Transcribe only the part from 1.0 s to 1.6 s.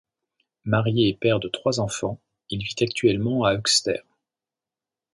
et père de